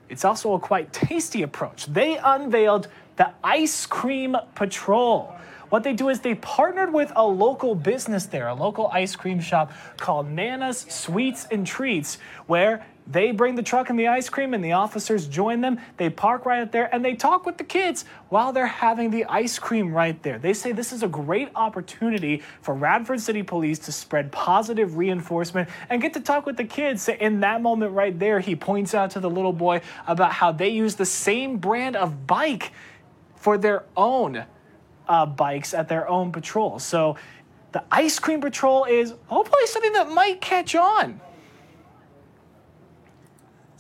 it's 0.09 0.25
also 0.25 0.55
a 0.55 0.59
quite 0.59 0.93
tasty 0.93 1.43
approach. 1.43 1.87
They 1.87 2.19
unveiled 2.19 2.89
the 3.17 3.33
Ice 3.43 3.87
Cream 3.87 4.37
Patrol. 4.55 5.35
What 5.71 5.85
they 5.85 5.95
do 5.95 6.11
is 6.11 6.21
they 6.21 6.35
partnered 6.35 6.93
with 6.93 7.11
a 7.17 7.27
local 7.27 7.75
business 7.75 8.27
there, 8.27 8.49
a 8.49 8.55
local 8.55 8.89
ice 8.89 9.17
cream 9.17 9.41
shop 9.41 9.73
called 9.97 10.29
Nana's 10.29 10.81
Sweets 10.81 11.47
and 11.51 11.67
Treats, 11.67 12.19
where 12.47 12.85
they 13.07 13.33
bring 13.33 13.57
the 13.57 13.63
truck 13.63 13.91
and 13.91 13.99
the 13.99 14.07
ice 14.07 14.29
cream, 14.29 14.55
and 14.55 14.65
the 14.65 14.73
officers 14.73 15.27
join 15.27 15.61
them. 15.61 15.81
They 15.97 16.09
park 16.09 16.47
right 16.47 16.63
up 16.63 16.73
there 16.73 16.93
and 16.95 17.05
they 17.05 17.15
talk 17.15 17.45
with 17.45 17.59
the 17.59 17.65
kids 17.65 18.05
while 18.29 18.53
they're 18.53 18.67
having 18.67 19.11
the 19.11 19.25
ice 19.25 19.59
cream 19.59 19.93
right 19.93 20.21
there. 20.23 20.39
They 20.39 20.55
say 20.55 20.73
this 20.73 20.93
is 20.93 21.03
a 21.03 21.09
great 21.09 21.49
opportunity 21.55 22.43
for 22.61 22.75
Radford 22.75 23.21
City 23.21 23.43
Police 23.43 23.81
to 23.81 23.93
spread 23.93 24.31
positive 24.31 24.97
reinforcement 24.97 25.69
and 25.91 26.01
get 26.01 26.15
to 26.15 26.21
talk 26.21 26.47
with 26.47 26.57
the 26.57 26.65
kids. 26.65 27.09
In 27.09 27.41
that 27.41 27.61
moment 27.61 27.93
right 27.93 28.17
there, 28.17 28.41
he 28.41 28.55
points 28.55 28.95
out 28.95 29.11
to 29.13 29.21
the 29.21 29.31
little 29.31 29.53
boy 29.53 29.81
about 30.07 30.33
how 30.33 30.53
they 30.53 30.69
use 30.69 30.95
the 30.95 31.07
same 31.07 31.59
brand 31.59 31.97
of 31.97 32.27
bike 32.27 32.73
for 33.35 33.59
their 33.59 33.85
own 33.97 34.45
uh, 35.09 35.27
bikes 35.27 35.75
at 35.75 35.89
their 35.89 36.09
own 36.09 36.31
patrol. 36.31 36.79
So 36.79 37.17
the 37.73 37.83
ice 37.91 38.19
cream 38.19 38.41
patrol 38.41 38.85
is 38.85 39.15
hopefully 39.27 39.67
something 39.67 39.93
that 39.95 40.11
might 40.11 40.41
catch 40.41 40.75
on. 40.75 41.21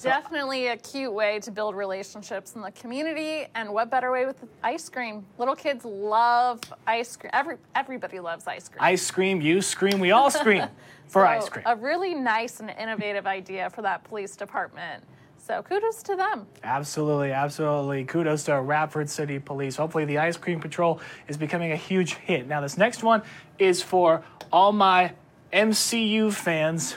Definitely 0.02 0.68
a 0.68 0.76
cute 0.76 1.12
way 1.12 1.40
to 1.40 1.50
build 1.50 1.74
relationships 1.74 2.54
in 2.54 2.62
the 2.62 2.70
community, 2.72 3.46
and 3.54 3.72
what 3.72 3.90
better 3.90 4.10
way 4.10 4.26
with 4.26 4.44
ice 4.62 4.88
cream? 4.88 5.24
Little 5.38 5.56
kids 5.56 5.84
love 5.84 6.60
ice 6.86 7.16
cream. 7.16 7.30
Every 7.32 7.56
everybody 7.74 8.20
loves 8.20 8.46
ice 8.46 8.68
cream. 8.68 8.80
Ice 8.82 9.10
cream, 9.10 9.40
you 9.40 9.60
scream, 9.62 10.00
we 10.00 10.10
all 10.10 10.30
scream 10.30 10.64
for 11.06 11.22
so, 11.22 11.26
ice 11.26 11.48
cream. 11.48 11.64
A 11.66 11.76
really 11.76 12.14
nice 12.14 12.60
and 12.60 12.70
innovative 12.70 13.26
idea 13.26 13.70
for 13.70 13.82
that 13.82 14.04
police 14.04 14.36
department. 14.36 15.04
So 15.38 15.60
kudos 15.60 16.04
to 16.04 16.14
them. 16.14 16.46
Absolutely, 16.62 17.32
absolutely. 17.32 18.04
Kudos 18.04 18.44
to 18.44 18.60
Radford 18.60 19.10
City 19.10 19.40
Police. 19.40 19.74
Hopefully, 19.74 20.04
the 20.04 20.18
Ice 20.18 20.36
Cream 20.36 20.60
Patrol 20.60 21.00
is 21.26 21.36
becoming 21.36 21.72
a 21.72 21.76
huge 21.76 22.14
hit. 22.14 22.46
Now, 22.46 22.60
this 22.60 22.78
next 22.78 23.02
one 23.02 23.22
is 23.58 23.82
for 23.82 24.22
all 24.52 24.70
my 24.70 25.14
MCU 25.52 26.32
fans. 26.32 26.96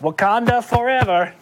Wakanda 0.00 0.62
forever. 0.62 1.34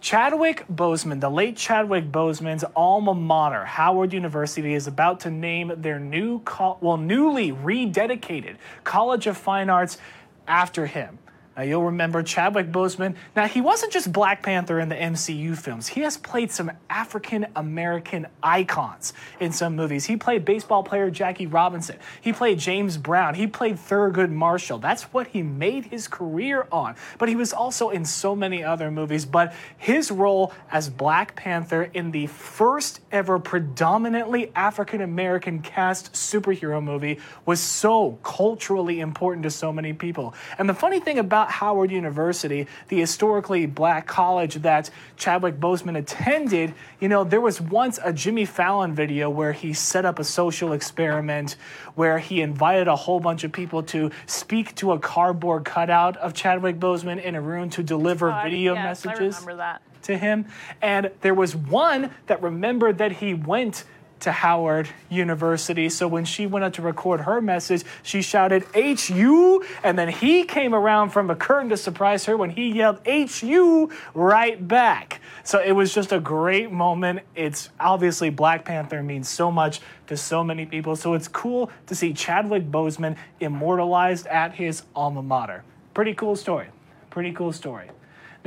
Chadwick 0.00 0.64
Boseman, 0.72 1.20
the 1.20 1.28
late 1.28 1.56
Chadwick 1.56 2.12
Boseman's 2.12 2.64
alma 2.76 3.14
mater, 3.14 3.64
Howard 3.64 4.12
University, 4.12 4.74
is 4.74 4.86
about 4.86 5.20
to 5.20 5.30
name 5.30 5.72
their 5.76 5.98
new, 5.98 6.40
well, 6.80 6.96
newly 6.96 7.52
rededicated 7.52 8.56
College 8.84 9.26
of 9.26 9.36
Fine 9.36 9.70
Arts 9.70 9.98
after 10.46 10.86
him. 10.86 11.18
Now, 11.58 11.64
you'll 11.64 11.86
remember 11.86 12.22
Chadwick 12.22 12.70
Boseman. 12.70 13.16
Now, 13.34 13.48
he 13.48 13.60
wasn't 13.60 13.92
just 13.92 14.12
Black 14.12 14.44
Panther 14.44 14.78
in 14.78 14.88
the 14.88 14.94
MCU 14.94 15.58
films. 15.58 15.88
He 15.88 16.02
has 16.02 16.16
played 16.16 16.52
some 16.52 16.70
African 16.88 17.48
American 17.56 18.28
icons 18.44 19.12
in 19.40 19.50
some 19.50 19.74
movies. 19.74 20.04
He 20.04 20.16
played 20.16 20.44
baseball 20.44 20.84
player 20.84 21.10
Jackie 21.10 21.48
Robinson. 21.48 21.96
He 22.20 22.32
played 22.32 22.60
James 22.60 22.96
Brown. 22.96 23.34
He 23.34 23.48
played 23.48 23.74
Thurgood 23.74 24.30
Marshall. 24.30 24.78
That's 24.78 25.02
what 25.12 25.26
he 25.26 25.42
made 25.42 25.86
his 25.86 26.06
career 26.06 26.68
on. 26.70 26.94
But 27.18 27.28
he 27.28 27.34
was 27.34 27.52
also 27.52 27.90
in 27.90 28.04
so 28.04 28.36
many 28.36 28.62
other 28.62 28.92
movies. 28.92 29.24
But 29.24 29.52
his 29.78 30.12
role 30.12 30.52
as 30.70 30.88
Black 30.88 31.34
Panther 31.34 31.90
in 31.92 32.12
the 32.12 32.28
first 32.28 33.00
ever 33.10 33.40
predominantly 33.40 34.52
African 34.54 35.00
American 35.00 35.60
cast 35.60 36.12
superhero 36.12 36.80
movie 36.80 37.18
was 37.46 37.58
so 37.58 38.12
culturally 38.22 39.00
important 39.00 39.42
to 39.42 39.50
so 39.50 39.72
many 39.72 39.92
people. 39.92 40.34
And 40.58 40.68
the 40.68 40.74
funny 40.74 41.00
thing 41.00 41.18
about 41.18 41.47
Howard 41.48 41.90
University, 41.90 42.66
the 42.88 42.98
historically 43.00 43.66
black 43.66 44.06
college 44.06 44.54
that 44.56 44.90
Chadwick 45.16 45.58
Boseman 45.58 45.96
attended, 45.98 46.74
you 47.00 47.08
know, 47.08 47.24
there 47.24 47.40
was 47.40 47.60
once 47.60 47.98
a 48.04 48.12
Jimmy 48.12 48.44
Fallon 48.44 48.94
video 48.94 49.28
where 49.30 49.52
he 49.52 49.72
set 49.72 50.04
up 50.04 50.18
a 50.18 50.24
social 50.24 50.72
experiment 50.72 51.56
where 51.94 52.18
he 52.18 52.40
invited 52.42 52.88
a 52.88 52.96
whole 52.96 53.20
bunch 53.20 53.44
of 53.44 53.52
people 53.52 53.82
to 53.84 54.10
speak 54.26 54.74
to 54.76 54.92
a 54.92 54.98
cardboard 54.98 55.64
cutout 55.64 56.16
of 56.18 56.34
Chadwick 56.34 56.78
Boseman 56.78 57.22
in 57.22 57.34
a 57.34 57.40
room 57.40 57.70
to 57.70 57.82
deliver 57.82 58.30
Uh, 58.30 58.42
video 58.42 58.74
yes, 58.74 59.04
messages 59.04 59.36
I 59.36 59.40
remember 59.40 59.56
that. 59.56 59.82
to 60.02 60.16
him. 60.18 60.46
And 60.82 61.10
there 61.22 61.34
was 61.34 61.56
one 61.56 62.10
that 62.26 62.42
remembered 62.42 62.98
that 62.98 63.12
he 63.12 63.34
went 63.34 63.84
to 64.20 64.32
Howard 64.32 64.88
University. 65.08 65.88
So 65.88 66.08
when 66.08 66.24
she 66.24 66.46
went 66.46 66.64
up 66.64 66.72
to 66.74 66.82
record 66.82 67.20
her 67.20 67.40
message, 67.40 67.84
she 68.02 68.22
shouted 68.22 68.64
HU. 68.74 69.64
And 69.82 69.98
then 69.98 70.08
he 70.08 70.44
came 70.44 70.74
around 70.74 71.10
from 71.10 71.30
a 71.30 71.36
curtain 71.36 71.68
to 71.70 71.76
surprise 71.76 72.24
her 72.26 72.36
when 72.36 72.50
he 72.50 72.70
yelled 72.70 73.00
HU 73.06 73.90
right 74.14 74.66
back. 74.66 75.20
So 75.44 75.60
it 75.60 75.72
was 75.72 75.94
just 75.94 76.12
a 76.12 76.20
great 76.20 76.70
moment. 76.70 77.20
It's 77.34 77.70
obviously 77.80 78.30
Black 78.30 78.64
Panther 78.64 79.02
means 79.02 79.28
so 79.28 79.50
much 79.50 79.80
to 80.08 80.16
so 80.16 80.42
many 80.42 80.66
people. 80.66 80.96
So 80.96 81.14
it's 81.14 81.28
cool 81.28 81.70
to 81.86 81.94
see 81.94 82.12
Chadwick 82.12 82.70
Boseman 82.70 83.16
immortalized 83.40 84.26
at 84.26 84.54
his 84.54 84.82
alma 84.94 85.22
mater. 85.22 85.64
Pretty 85.94 86.14
cool 86.14 86.36
story. 86.36 86.68
Pretty 87.10 87.32
cool 87.32 87.52
story. 87.52 87.90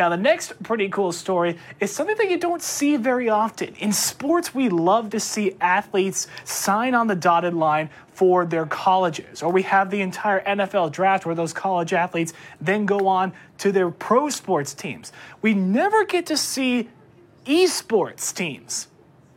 Now, 0.01 0.09
the 0.09 0.17
next 0.17 0.63
pretty 0.63 0.89
cool 0.89 1.11
story 1.11 1.59
is 1.79 1.91
something 1.91 2.17
that 2.17 2.27
you 2.27 2.39
don't 2.39 2.63
see 2.63 2.97
very 2.97 3.29
often. 3.29 3.75
In 3.75 3.93
sports, 3.93 4.51
we 4.51 4.67
love 4.67 5.11
to 5.11 5.19
see 5.19 5.55
athletes 5.61 6.25
sign 6.43 6.95
on 6.95 7.05
the 7.05 7.13
dotted 7.13 7.53
line 7.53 7.87
for 8.11 8.43
their 8.43 8.65
colleges, 8.65 9.43
or 9.43 9.51
we 9.51 9.61
have 9.61 9.91
the 9.91 10.01
entire 10.01 10.43
NFL 10.43 10.91
draft 10.91 11.27
where 11.27 11.35
those 11.35 11.53
college 11.53 11.93
athletes 11.93 12.33
then 12.59 12.87
go 12.87 13.05
on 13.05 13.31
to 13.59 13.71
their 13.71 13.91
pro 13.91 14.29
sports 14.29 14.73
teams. 14.73 15.11
We 15.43 15.53
never 15.53 16.03
get 16.03 16.25
to 16.25 16.35
see 16.35 16.89
esports 17.45 18.33
teams 18.33 18.87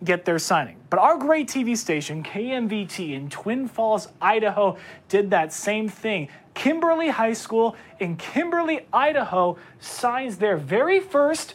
get 0.05 0.25
their 0.25 0.39
signing. 0.39 0.77
But 0.91 0.99
our 0.99 1.17
Gray 1.17 1.45
TV 1.45 1.77
station, 1.77 2.23
KMVT 2.23 3.13
in 3.13 3.31
Twin 3.31 3.69
Falls, 3.69 4.09
Idaho, 4.21 4.77
did 5.09 5.31
that 5.31 5.53
same 5.53 5.89
thing. 5.89 6.29
Kimberly 6.55 7.09
High 7.09 7.33
School 7.33 7.77
in 8.01 8.17
Kimberly, 8.17 8.87
Idaho 8.93 9.59
signs 9.81 10.39
their 10.39 10.57
very 10.57 11.01
first 11.01 11.55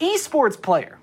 esports 0.00 0.60
player. 0.60 0.99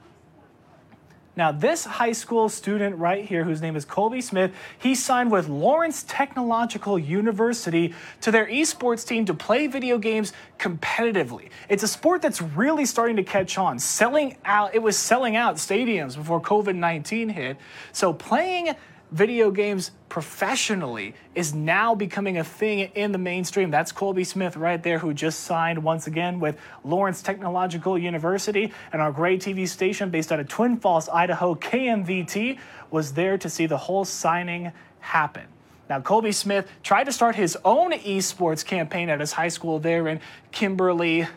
Now, 1.37 1.51
this 1.51 1.85
high 1.85 2.13
school 2.13 2.49
student 2.49 2.97
right 2.97 3.23
here, 3.23 3.43
whose 3.43 3.61
name 3.61 3.75
is 3.75 3.85
Colby 3.85 4.21
Smith, 4.21 4.51
he 4.79 4.95
signed 4.95 5.31
with 5.31 5.47
Lawrence 5.47 6.03
Technological 6.07 6.97
University 6.97 7.93
to 8.21 8.31
their 8.31 8.47
esports 8.47 9.07
team 9.07 9.23
to 9.25 9.35
play 9.35 9.67
video 9.67 9.99
games 9.99 10.33
competitively. 10.57 11.49
It's 11.69 11.83
a 11.83 11.87
sport 11.87 12.23
that's 12.23 12.41
really 12.41 12.87
starting 12.87 13.17
to 13.17 13.23
catch 13.23 13.59
on. 13.59 13.77
Selling 13.77 14.35
out, 14.45 14.73
it 14.73 14.81
was 14.81 14.97
selling 14.97 15.35
out 15.35 15.57
stadiums 15.57 16.15
before 16.15 16.41
COVID 16.41 16.75
19 16.75 17.29
hit. 17.29 17.57
So, 17.91 18.13
playing 18.13 18.75
video 19.11 19.51
games 19.51 19.91
professionally 20.09 21.13
is 21.35 21.53
now 21.53 21.93
becoming 21.93 22.37
a 22.37 22.43
thing 22.43 22.79
in 22.79 23.11
the 23.11 23.17
mainstream. 23.17 23.71
That's 23.71 23.91
Colby 23.91 24.23
Smith 24.23 24.55
right 24.55 24.81
there, 24.81 24.99
who 24.99 25.13
just 25.13 25.41
signed 25.41 25.83
once 25.83 26.07
again 26.07 26.39
with 26.39 26.57
Lawrence 26.83 27.21
Technological 27.21 27.97
University. 27.97 28.71
And 28.93 29.01
our 29.01 29.11
Gray 29.11 29.37
TV 29.37 29.67
station 29.67 30.09
based 30.09 30.31
out 30.31 30.39
of 30.39 30.47
Twin 30.47 30.77
Falls, 30.77 31.09
Idaho, 31.09 31.55
KMVT, 31.55 32.57
was 32.91 33.13
there 33.13 33.37
to 33.37 33.49
see 33.49 33.65
the 33.65 33.77
whole 33.77 34.05
signing 34.05 34.71
happen. 34.99 35.45
Now, 35.89 36.01
Colby 36.01 36.31
Smith 36.31 36.69
tried 36.83 37.05
to 37.05 37.13
start 37.13 37.35
his 37.35 37.57
own 37.63 37.93
esports 37.93 38.65
campaign 38.65 39.09
at 39.09 39.19
his 39.19 39.31
high 39.31 39.47
school 39.47 39.79
there 39.79 40.07
in 40.07 40.19
Kimberly, 40.51 41.27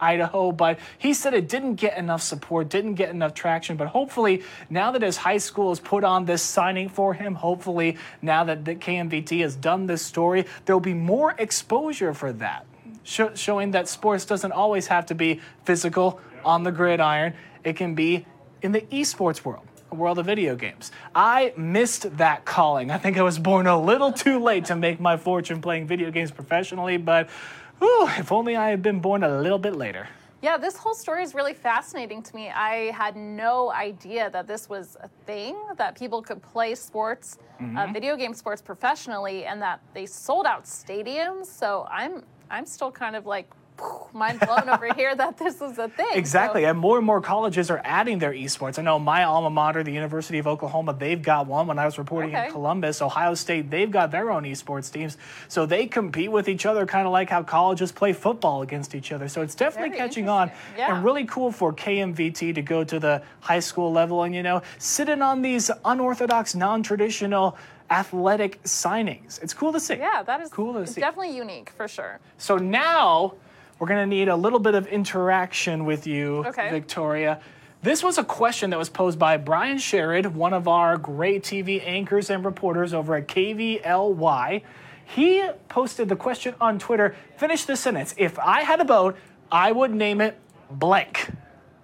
Idaho, 0.00 0.52
but 0.52 0.78
he 0.98 1.14
said 1.14 1.34
it 1.34 1.48
didn't 1.48 1.76
get 1.76 1.96
enough 1.96 2.22
support, 2.22 2.68
didn't 2.68 2.94
get 2.94 3.10
enough 3.10 3.34
traction. 3.34 3.76
But 3.76 3.88
hopefully, 3.88 4.42
now 4.70 4.90
that 4.92 5.02
his 5.02 5.16
high 5.16 5.38
school 5.38 5.70
has 5.70 5.80
put 5.80 6.04
on 6.04 6.24
this 6.24 6.42
signing 6.42 6.88
for 6.88 7.14
him, 7.14 7.34
hopefully, 7.34 7.96
now 8.22 8.44
that 8.44 8.64
the 8.64 8.74
KMVT 8.74 9.40
has 9.40 9.56
done 9.56 9.86
this 9.86 10.04
story, 10.04 10.46
there'll 10.64 10.80
be 10.80 10.94
more 10.94 11.34
exposure 11.38 12.14
for 12.14 12.32
that, 12.34 12.66
Sho- 13.02 13.34
showing 13.34 13.70
that 13.72 13.88
sports 13.88 14.24
doesn't 14.24 14.52
always 14.52 14.86
have 14.88 15.06
to 15.06 15.14
be 15.14 15.40
physical 15.64 16.20
on 16.44 16.62
the 16.62 16.72
gridiron, 16.72 17.34
it 17.64 17.76
can 17.76 17.94
be 17.94 18.26
in 18.62 18.72
the 18.72 18.82
esports 18.82 19.44
world. 19.44 19.64
A 19.90 19.94
world 19.94 20.18
of 20.18 20.26
video 20.26 20.54
games. 20.54 20.92
I 21.14 21.54
missed 21.56 22.18
that 22.18 22.44
calling. 22.44 22.90
I 22.90 22.98
think 22.98 23.16
I 23.16 23.22
was 23.22 23.38
born 23.38 23.66
a 23.66 23.80
little 23.80 24.12
too 24.12 24.38
late 24.38 24.66
to 24.66 24.76
make 24.76 25.00
my 25.00 25.16
fortune 25.16 25.62
playing 25.62 25.86
video 25.86 26.10
games 26.10 26.30
professionally, 26.30 26.98
but 26.98 27.30
Whew, 27.78 28.08
if 28.18 28.32
only 28.32 28.56
I 28.56 28.70
had 28.70 28.82
been 28.82 29.00
born 29.00 29.22
a 29.22 29.40
little 29.40 29.58
bit 29.58 29.76
later. 29.76 30.08
Yeah, 30.40 30.56
this 30.56 30.76
whole 30.76 30.94
story 30.94 31.22
is 31.24 31.34
really 31.34 31.54
fascinating 31.54 32.22
to 32.22 32.34
me. 32.36 32.48
I 32.48 32.92
had 32.92 33.16
no 33.16 33.72
idea 33.72 34.30
that 34.30 34.46
this 34.46 34.68
was 34.68 34.96
a 35.00 35.08
thing, 35.26 35.56
that 35.76 35.98
people 35.98 36.22
could 36.22 36.40
play 36.42 36.74
sports, 36.76 37.38
uh, 37.58 37.62
Mhm. 37.64 37.92
video 37.92 38.16
game 38.16 38.34
sports 38.34 38.62
professionally, 38.62 39.44
and 39.46 39.60
that 39.62 39.80
they 39.94 40.06
sold 40.06 40.46
out 40.46 40.64
stadiums. 40.64 41.46
So 41.46 41.86
I'm 41.90 42.24
I'm 42.50 42.64
still 42.66 42.90
kind 42.90 43.14
of 43.14 43.26
like 43.26 43.50
mind 44.12 44.40
blown 44.40 44.68
over 44.68 44.92
here 44.94 45.14
that 45.14 45.36
this 45.38 45.60
is 45.60 45.78
a 45.78 45.88
thing. 45.88 46.06
Exactly. 46.14 46.62
So- 46.62 46.68
And 46.70 46.78
more 46.78 46.96
and 46.96 47.06
more 47.06 47.20
colleges 47.20 47.70
are 47.70 47.80
adding 47.84 48.18
their 48.18 48.32
esports. 48.32 48.78
I 48.78 48.82
know 48.82 48.98
my 48.98 49.24
alma 49.24 49.50
mater, 49.50 49.82
the 49.82 49.92
University 49.92 50.38
of 50.38 50.46
Oklahoma, 50.46 50.94
they've 50.98 51.20
got 51.22 51.46
one. 51.46 51.66
When 51.66 51.78
I 51.78 51.84
was 51.84 51.98
reporting 51.98 52.34
Okay. 52.34 52.46
in 52.46 52.52
Columbus, 52.52 53.00
Ohio 53.02 53.34
State, 53.34 53.70
they've 53.70 53.90
got 53.90 54.10
their 54.10 54.30
own 54.30 54.44
esports 54.44 54.92
teams. 54.92 55.16
So 55.48 55.66
they 55.66 55.86
compete 55.86 56.30
with 56.32 56.48
each 56.48 56.66
other, 56.66 56.86
kind 56.86 57.06
of 57.06 57.12
like 57.12 57.28
how 57.30 57.42
colleges 57.42 57.92
play 57.92 58.12
football 58.12 58.62
against 58.62 58.94
each 58.94 59.12
other. 59.12 59.28
So 59.28 59.42
it's 59.42 59.54
definitely 59.54 59.90
Very 59.90 59.98
catching 60.00 60.28
on. 60.28 60.50
Yeah. 60.76 60.94
And 60.94 61.04
really 61.04 61.24
cool 61.26 61.52
for 61.52 61.72
KMVT 61.72 62.54
to 62.54 62.62
go 62.62 62.84
to 62.84 62.98
the 62.98 63.22
high 63.40 63.60
school 63.60 63.92
level 63.92 64.22
and, 64.24 64.34
you 64.34 64.42
know, 64.42 64.62
sit 64.78 65.08
in 65.08 65.22
on 65.22 65.42
these 65.42 65.70
unorthodox, 65.84 66.54
non 66.54 66.82
traditional 66.82 67.56
athletic 67.90 68.62
signings. 68.64 69.42
It's 69.42 69.54
cool 69.54 69.72
to 69.72 69.80
see. 69.80 69.94
yeah, 69.96 70.22
that 70.22 70.40
is 70.42 70.50
cool 70.50 70.74
to 70.74 70.86
see. 70.86 71.00
definitely 71.00 71.34
unique 71.34 71.70
for 71.70 71.88
sure. 71.88 72.20
So 72.36 72.56
now 72.58 73.34
we're 73.78 73.86
going 73.86 74.00
to 74.00 74.06
need 74.06 74.28
a 74.28 74.36
little 74.36 74.58
bit 74.58 74.74
of 74.74 74.86
interaction 74.86 75.84
with 75.84 76.06
you, 76.06 76.44
Okay. 76.46 76.70
Victoria. 76.70 77.40
This 77.80 78.02
was 78.02 78.18
a 78.18 78.24
question 78.24 78.70
that 78.70 78.78
was 78.78 78.88
posed 78.88 79.18
by 79.20 79.36
Brian 79.36 79.76
Sherrod, 79.76 80.32
one 80.32 80.52
of 80.52 80.66
our 80.66 80.96
Gray 80.96 81.38
TV 81.38 81.80
anchors 81.86 82.28
and 82.28 82.44
reporters 82.44 82.92
over 82.92 83.14
at 83.14 83.28
KVLY. 83.28 84.62
He 85.04 85.48
posted 85.68 86.08
the 86.08 86.16
question 86.16 86.54
on 86.60 86.78
Twitter. 86.80 87.14
Finish 87.36 87.64
the 87.64 87.76
sentence. 87.76 88.14
If 88.18 88.38
I 88.40 88.62
had 88.62 88.80
a 88.80 88.84
boat, 88.84 89.16
I 89.50 89.70
would 89.70 89.94
name 89.94 90.20
it 90.20 90.38
blank. 90.70 91.30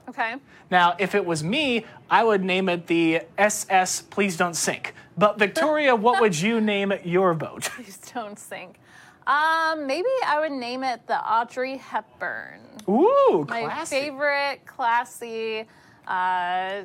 Okay. 0.08 0.34
Now, 0.70 0.96
if 0.98 1.14
it 1.14 1.24
was 1.24 1.44
me, 1.44 1.86
I 2.10 2.24
would 2.24 2.42
name 2.42 2.68
it 2.68 2.88
the 2.88 3.22
SS 3.38 4.02
Please 4.02 4.36
Don't 4.36 4.54
Sink. 4.54 4.94
But 5.16 5.38
Victoria, 5.38 5.94
what 5.94 6.20
would 6.20 6.38
you 6.38 6.60
name 6.60 6.92
your 7.04 7.34
boat? 7.34 7.62
Please 7.76 7.98
don't 8.12 8.38
sink. 8.38 8.80
Um, 9.26 9.86
maybe 9.86 10.08
I 10.26 10.38
would 10.40 10.52
name 10.52 10.84
it 10.84 11.06
the 11.06 11.18
Audrey 11.18 11.76
Hepburn. 11.78 12.60
Ooh, 12.88 13.46
My 13.48 13.84
favorite 13.86 14.66
classy 14.66 15.64
uh, 16.06 16.82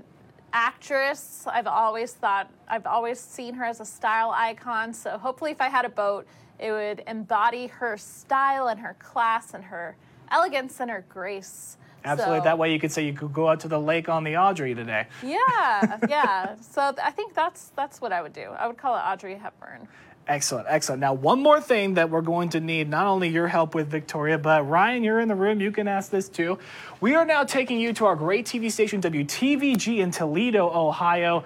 actress. 0.54 1.44
I've 1.48 1.68
always 1.68 2.14
thought, 2.14 2.50
I've 2.68 2.86
always 2.88 3.20
seen 3.20 3.54
her 3.56 3.66
as 3.66 3.80
a 3.82 3.86
style 3.86 4.32
icon. 4.36 4.94
So 4.94 5.18
hopefully, 5.18 5.52
if 5.52 5.60
I 5.62 5.68
had 5.68 5.86
a 5.86 5.90
boat, 5.90 6.26
it 6.60 6.72
would 6.72 7.04
embody 7.08 7.68
her 7.68 7.98
style 7.98 8.68
and 8.68 8.80
her 8.80 8.96
class 9.00 9.54
and 9.54 9.64
her 9.66 9.98
elegance 10.32 10.80
and 10.80 10.90
her 10.90 11.04
grace. 11.10 11.78
Absolutely. 12.06 12.40
So- 12.40 12.44
That 12.46 12.58
way 12.58 12.72
you 12.72 12.80
could 12.80 12.92
say 12.94 13.06
you 13.06 13.14
could 13.14 13.34
go 13.34 13.50
out 13.50 13.60
to 13.62 13.68
the 13.68 13.80
lake 13.80 14.08
on 14.08 14.24
the 14.24 14.38
Audrey 14.38 14.74
today. 14.74 15.08
Yeah, 15.22 15.98
yeah. 16.08 16.56
So 16.62 16.92
th- 16.92 17.06
I 17.06 17.12
think 17.12 17.34
that's 17.34 17.72
that's 17.76 18.00
what 18.00 18.14
I 18.14 18.22
would 18.22 18.32
do. 18.34 18.52
I 18.58 18.68
would 18.68 18.78
call 18.78 18.96
it 18.96 19.02
Audrey 19.02 19.36
Hepburn. 19.36 19.88
Excellent, 20.30 20.68
excellent. 20.70 21.00
Now, 21.00 21.14
one 21.14 21.42
more 21.42 21.60
thing 21.60 21.96
that 21.96 22.12
we're 22.12 22.22
going 22.22 22.50
to 22.50 22.60
need 22.60 22.88
not 22.88 23.08
only 23.08 23.30
your 23.30 23.48
help 23.48 23.74
with, 23.74 23.88
Victoria, 23.88 24.38
but 24.38 24.62
Ryan, 24.70 25.04
you're 25.04 25.20
in 25.20 25.28
the 25.28 25.34
room. 25.34 25.60
You 25.60 25.72
can 25.72 25.88
ask 25.88 26.12
this 26.12 26.30
too. 26.30 26.60
We 27.02 27.16
are 27.16 27.26
now 27.26 27.44
taking 27.44 27.80
you 27.80 27.94
to 27.94 28.06
our 28.06 28.16
Gray 28.16 28.44
TV 28.44 28.72
station, 28.72 29.02
WTVG, 29.02 29.98
in 29.98 30.12
Toledo, 30.12 30.70
Ohio. 30.70 31.46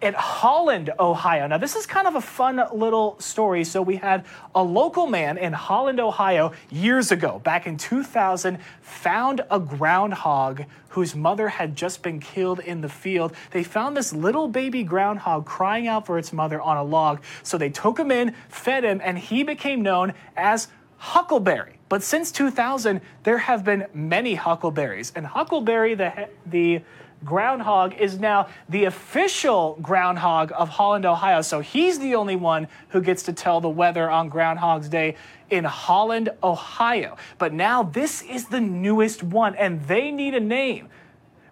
At 0.00 0.14
Holland, 0.14 0.90
Ohio. 0.98 1.46
Now, 1.46 1.58
this 1.58 1.74
is 1.74 1.86
kind 1.86 2.06
of 2.06 2.14
a 2.14 2.20
fun 2.20 2.62
little 2.72 3.18
story. 3.18 3.64
So, 3.64 3.82
we 3.82 3.96
had 3.96 4.24
a 4.54 4.62
local 4.62 5.06
man 5.06 5.38
in 5.38 5.52
Holland, 5.52 5.98
Ohio, 5.98 6.52
years 6.70 7.10
ago, 7.10 7.40
back 7.40 7.66
in 7.66 7.76
2000, 7.76 8.58
found 8.80 9.40
a 9.50 9.58
groundhog 9.58 10.64
whose 10.90 11.14
mother 11.14 11.48
had 11.48 11.76
just 11.76 12.02
been 12.02 12.20
killed 12.20 12.60
in 12.60 12.80
the 12.80 12.88
field. 12.88 13.32
They 13.50 13.62
found 13.62 13.96
this 13.96 14.12
little 14.12 14.48
baby 14.48 14.82
groundhog 14.82 15.46
crying 15.46 15.86
out 15.86 16.06
for 16.06 16.18
its 16.18 16.32
mother 16.32 16.60
on 16.60 16.76
a 16.76 16.82
log. 16.82 17.22
So 17.42 17.58
they 17.58 17.70
took 17.70 17.98
him 17.98 18.10
in, 18.10 18.34
fed 18.48 18.84
him, 18.84 19.00
and 19.04 19.18
he 19.18 19.42
became 19.42 19.82
known 19.82 20.14
as 20.36 20.68
Huckleberry. 20.98 21.78
But 21.88 22.02
since 22.02 22.30
2000, 22.32 23.00
there 23.22 23.38
have 23.38 23.64
been 23.64 23.86
many 23.94 24.34
Huckleberries. 24.34 25.12
And 25.14 25.26
Huckleberry, 25.26 25.94
the, 25.94 26.28
the 26.44 26.82
groundhog, 27.24 27.94
is 27.94 28.18
now 28.18 28.48
the 28.68 28.84
official 28.84 29.78
groundhog 29.82 30.52
of 30.54 30.68
Holland, 30.68 31.04
Ohio. 31.04 31.42
So 31.42 31.60
he's 31.60 31.98
the 31.98 32.14
only 32.14 32.36
one 32.36 32.68
who 32.88 33.00
gets 33.00 33.22
to 33.24 33.32
tell 33.32 33.60
the 33.60 33.68
weather 33.68 34.10
on 34.10 34.28
Groundhog's 34.28 34.88
Day 34.88 35.16
in 35.50 35.64
Holland, 35.64 36.30
Ohio. 36.42 37.16
But 37.38 37.52
now 37.52 37.82
this 37.82 38.22
is 38.22 38.46
the 38.46 38.60
newest 38.60 39.22
one, 39.22 39.54
and 39.56 39.82
they 39.86 40.10
need 40.10 40.34
a 40.34 40.40
name 40.40 40.88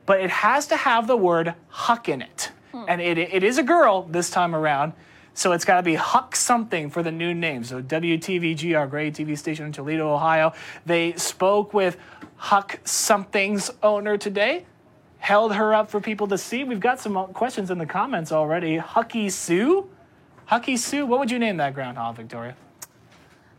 but 0.07 0.21
it 0.21 0.31
has 0.31 0.69
to 0.69 0.77
have 0.77 1.07
the 1.07 1.17
word 1.17 1.55
Huck 1.69 2.09
in 2.09 2.23
it. 2.23 2.53
Hmm. 2.73 2.85
And 2.89 3.01
it, 3.01 3.19
it 3.19 3.43
is 3.43 3.59
a 3.59 3.63
girl 3.63 4.05
this 4.05 4.31
time 4.31 4.55
around. 4.55 4.95
So 5.35 5.53
it's 5.53 5.67
got 5.67 5.77
to 5.77 5.83
be 5.83 5.97
Huck 5.97 6.35
something 6.35 6.89
for 6.89 7.03
the 7.03 7.13
new 7.13 7.35
name. 7.35 7.63
So 7.65 7.83
WTVG, 7.83 8.79
our 8.79 8.87
Gray 8.87 9.11
TV 9.11 9.37
station 9.37 9.67
in 9.67 9.73
Toledo, 9.73 10.11
Ohio, 10.11 10.55
they 10.87 11.13
spoke 11.15 11.75
with 11.75 11.99
Huck 12.37 12.81
something's 12.85 13.71
owner 13.83 14.17
today, 14.17 14.65
held 15.27 15.53
her 15.53 15.75
up 15.75 15.91
for 15.91 16.01
people 16.01 16.29
to 16.29 16.39
see. 16.39 16.63
We've 16.63 16.79
got 16.79 17.01
some 17.01 17.17
uh, 17.17 17.25
questions 17.27 17.73
in 17.73 17.79
the 17.79 17.87
comments 17.87 18.31
already. 18.31 18.79
Hucky 18.79 19.29
Sue? 19.29 19.91
Hucky 20.49 20.79
Sue, 20.79 21.05
what 21.05 21.19
would 21.19 21.33
you 21.33 21.41
name 21.41 21.57
that 21.57 21.75
groundhog, 21.75 22.15
Victoria? 22.15 22.55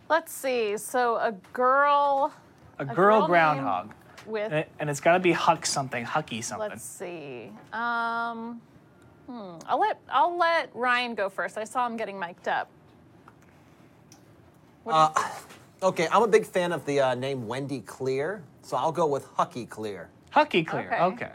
Let's 0.07 0.31
see. 0.31 0.77
So 0.77 1.17
a 1.17 1.33
girl 1.51 2.31
A 2.79 2.85
girl, 2.85 2.95
girl 2.95 3.19
name 3.19 3.27
groundhog. 3.27 3.93
with. 4.25 4.49
And, 4.53 4.65
and 4.79 4.89
it's 4.89 5.01
got 5.01 5.15
to 5.15 5.19
be 5.19 5.33
Huck 5.33 5.65
something, 5.65 6.05
Hucky 6.05 6.41
something. 6.41 6.69
Let's 6.69 6.85
see. 6.85 7.51
Um, 7.73 8.61
hmm. 9.27 9.57
I'll 9.67 9.79
let 9.81 9.99
I'll 10.09 10.37
let 10.37 10.73
Ryan 10.73 11.15
go 11.15 11.27
first. 11.27 11.57
I 11.57 11.65
saw 11.65 11.85
him 11.85 11.97
getting 11.97 12.17
mic'd 12.17 12.47
up. 12.47 12.69
Uh, 14.85 15.09
okay, 15.83 16.07
I'm 16.13 16.23
a 16.23 16.27
big 16.29 16.45
fan 16.45 16.71
of 16.71 16.85
the 16.85 17.01
uh, 17.01 17.15
name 17.15 17.45
Wendy 17.45 17.81
Clear, 17.81 18.41
so 18.61 18.77
I'll 18.77 18.93
go 18.93 19.05
with 19.05 19.25
Hucky 19.35 19.65
Clear. 19.65 20.07
Hucky 20.33 20.65
Clear, 20.65 20.87
Okay. 20.93 21.25
okay. 21.25 21.31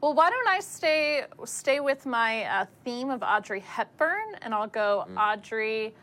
Well, 0.00 0.14
why 0.14 0.30
don't 0.30 0.46
I 0.48 0.60
stay 0.60 1.24
stay 1.44 1.80
with 1.80 2.06
my 2.06 2.44
uh, 2.44 2.66
theme 2.84 3.10
of 3.10 3.22
Audrey 3.22 3.60
Hepburn, 3.60 4.36
and 4.42 4.54
I'll 4.54 4.68
go 4.68 5.04
Mm. 5.10 5.16
Audrey 5.18 5.94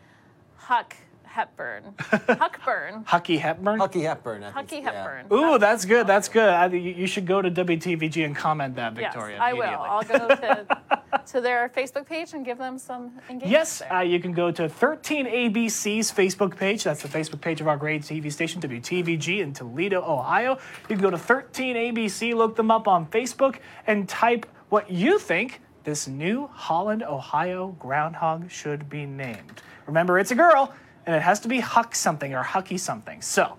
Huck 0.58 0.96
Hepburn. 1.24 1.94
Huckburn. 2.00 3.04
Hucky 3.06 3.38
Hepburn? 3.38 3.78
Hucky 3.80 4.02
Hepburn. 4.04 4.44
I 4.44 4.52
Hucky 4.52 4.68
think, 4.70 4.86
yeah. 4.86 5.04
Hepburn. 5.04 5.26
Ooh, 5.38 5.58
that's 5.60 5.84
good. 5.86 6.08
That's 6.08 6.30
good. 6.30 6.48
I, 6.50 6.68
you 6.68 6.78
you 6.80 7.08
should 7.08 7.26
go 7.26 7.42
to 7.42 7.52
WTVG 7.52 8.26
and 8.26 8.36
comment 8.36 8.76
that, 8.76 8.94
Victoria. 8.94 9.38
Yes, 9.38 9.54
Victoria. 9.54 9.72
I 9.72 9.76
will. 9.76 9.82
I'll 9.92 10.04
go 10.04 10.28
to, 10.36 11.02
to 11.28 11.42
their 11.42 11.70
Facebook 11.70 12.06
page 12.06 12.34
and 12.34 12.46
give 12.46 12.58
them 12.58 12.78
some 12.78 13.12
engagement. 13.30 13.52
Yes, 13.52 13.82
uh, 13.92 14.00
you 14.00 14.20
can 14.20 14.32
go 14.32 14.52
to 14.52 14.68
13ABC's 14.68 16.12
Facebook 16.12 16.56
page. 16.56 16.84
That's 16.84 17.02
the 17.02 17.08
Facebook 17.08 17.42
page 17.42 17.62
of 17.62 17.68
our 17.68 17.78
Gray 17.78 18.00
TV 18.00 18.32
station, 18.32 18.62
WTVG 18.62 19.40
in 19.40 19.54
Toledo, 19.54 20.02
Ohio. 20.02 20.58
You 20.90 20.96
can 20.96 21.00
go 21.00 21.10
to 21.10 21.18
13ABC, 21.18 22.34
look 22.36 22.56
them 22.56 22.72
up 22.72 22.88
on 22.88 23.06
Facebook, 23.08 23.58
and 23.88 24.08
type 24.08 24.46
what 24.70 24.90
you 24.90 25.20
think 25.20 25.62
this 25.84 26.08
new 26.08 26.48
Holland, 26.48 27.04
Ohio 27.04 27.76
groundhog 27.80 28.50
should 28.50 28.90
be 28.90 29.06
named. 29.06 29.62
Remember, 29.86 30.18
it's 30.20 30.32
a 30.32 30.36
girl, 30.36 30.74
and 31.06 31.16
it 31.16 31.22
has 31.22 31.40
to 31.42 31.48
be 31.48 31.60
Huck 31.60 31.96
something 31.96 32.34
or 32.34 32.44
Hucky 32.44 32.80
something. 32.80 33.22
So, 33.22 33.58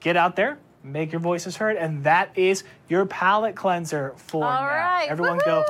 get 0.00 0.16
out 0.16 0.34
there, 0.34 0.58
make 0.82 1.12
your 1.12 1.20
voices 1.20 1.56
heard, 1.56 1.76
and 1.76 2.02
that 2.04 2.36
is 2.36 2.64
your 2.88 3.06
palate 3.06 3.54
cleanser 3.54 4.14
for 4.16 4.44
All 4.44 4.60
now. 4.62 4.66
right. 4.66 5.06
Everyone 5.08 5.38
go. 5.44 5.64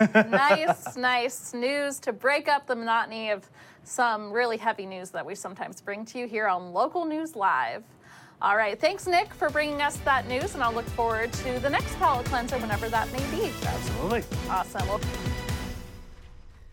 Nice, 0.00 0.96
nice 0.96 1.54
news 1.54 1.98
to 2.00 2.12
break 2.12 2.48
up 2.48 2.66
the 2.66 2.76
monotony 2.76 3.30
of 3.30 3.48
some 3.84 4.32
really 4.32 4.56
heavy 4.56 4.86
news 4.86 5.10
that 5.10 5.24
we 5.24 5.34
sometimes 5.34 5.80
bring 5.80 6.04
to 6.06 6.18
you 6.18 6.26
here 6.26 6.48
on 6.48 6.72
Local 6.72 7.04
News 7.04 7.36
Live. 7.36 7.84
All 8.42 8.56
right, 8.56 8.78
thanks, 8.78 9.06
Nick, 9.06 9.32
for 9.32 9.48
bringing 9.48 9.80
us 9.80 9.96
that 9.98 10.28
news, 10.28 10.54
and 10.54 10.62
I'll 10.62 10.72
look 10.72 10.84
forward 10.90 11.32
to 11.32 11.58
the 11.60 11.70
next 11.70 11.94
palate 11.96 12.26
cleanser 12.26 12.58
whenever 12.58 12.88
that 12.90 13.10
may 13.12 13.24
be. 13.30 13.50
Absolutely. 13.64 14.24
Awesome. 14.50 14.86
Well, 14.88 15.00